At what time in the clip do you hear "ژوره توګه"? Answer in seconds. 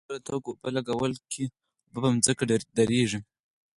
0.13-0.47